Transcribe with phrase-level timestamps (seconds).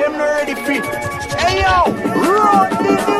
[0.00, 0.80] Them already free.
[1.38, 1.92] Hey yo,
[2.24, 3.19] run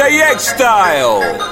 [0.00, 1.49] JX style.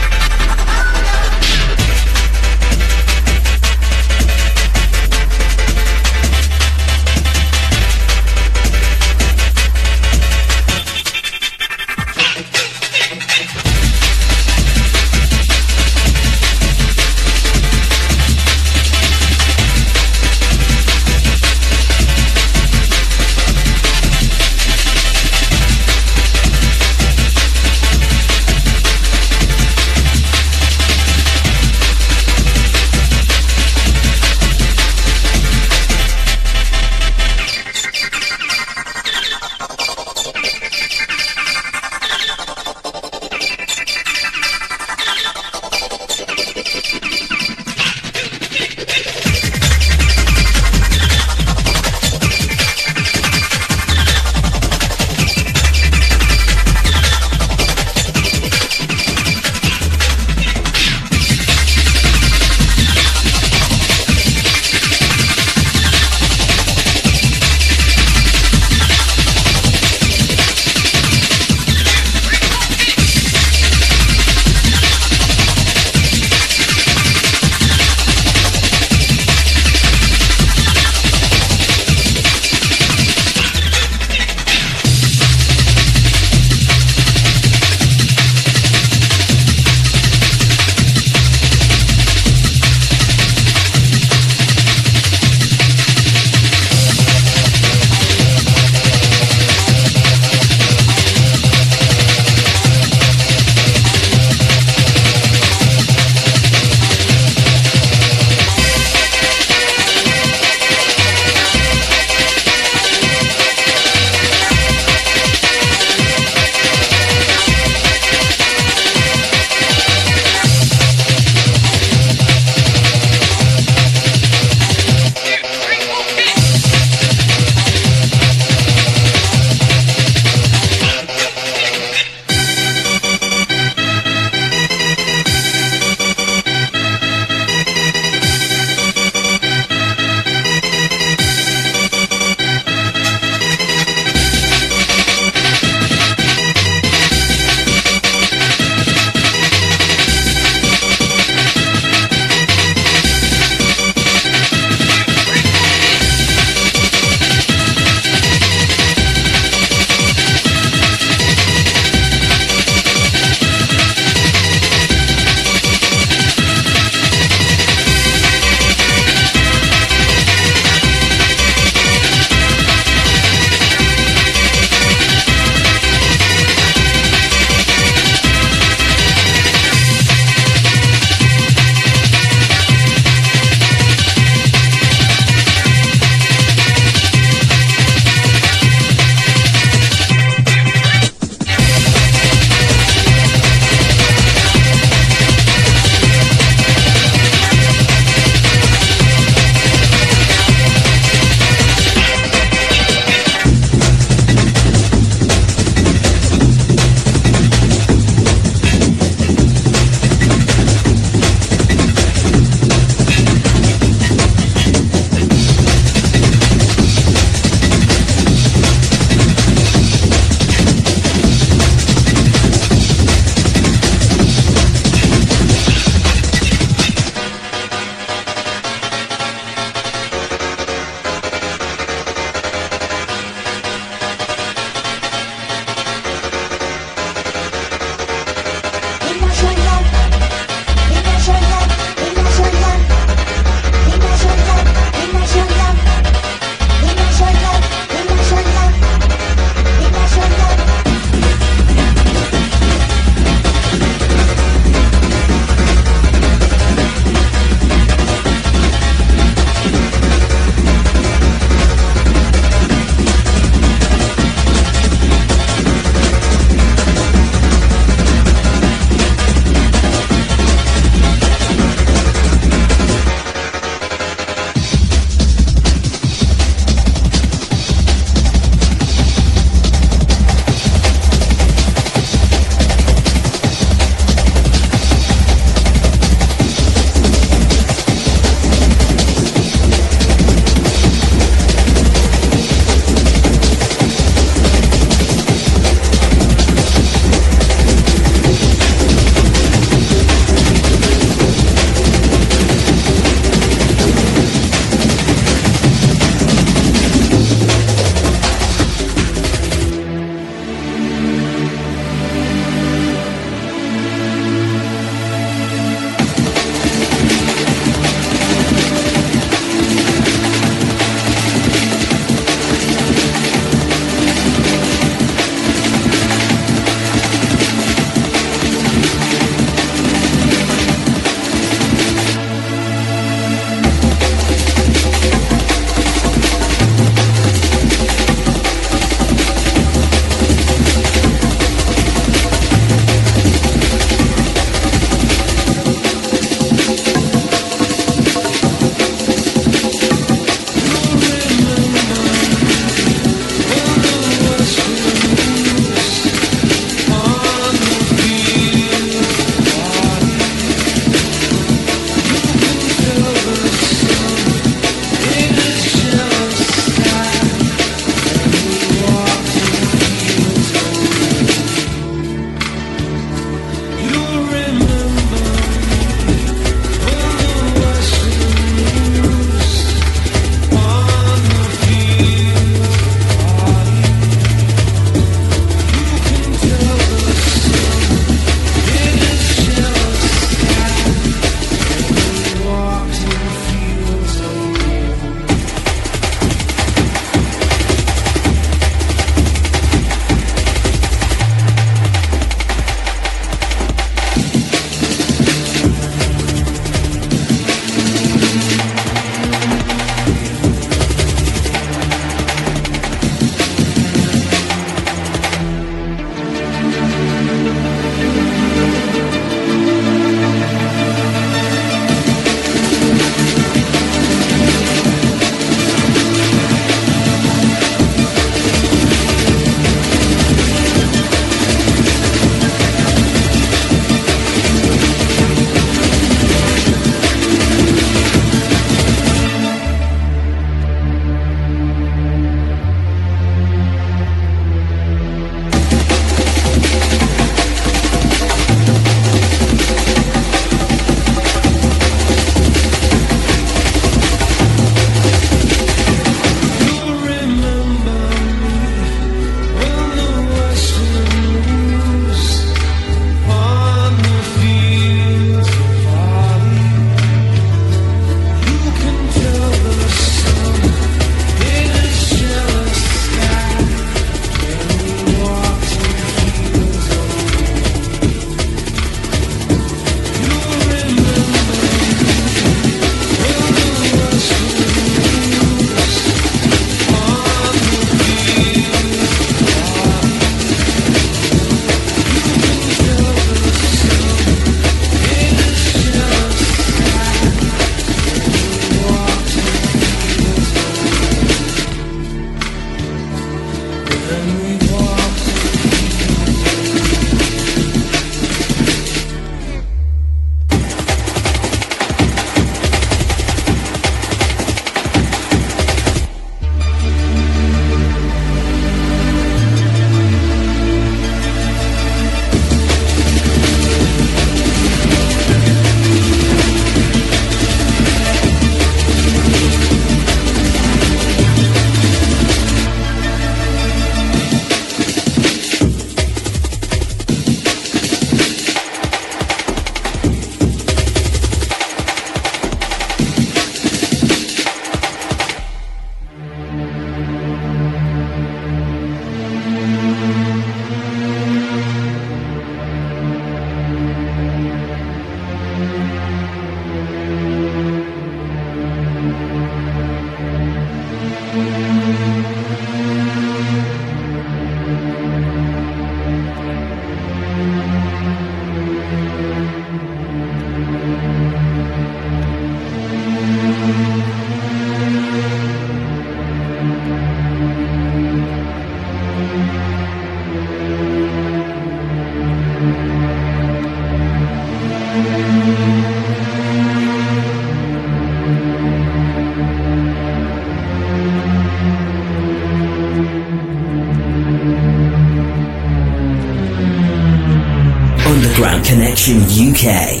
[599.06, 600.00] Action UK.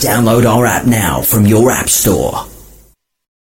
[0.00, 2.47] Download our app now from your app store.